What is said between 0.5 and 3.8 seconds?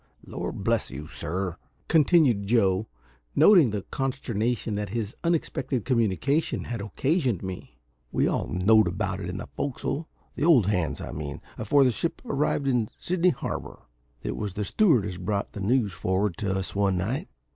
bless you, sir," continued Joe, noting